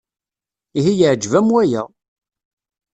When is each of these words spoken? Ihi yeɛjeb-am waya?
Ihi 0.77 0.93
yeɛjeb-am 0.99 1.47
waya? 1.53 1.83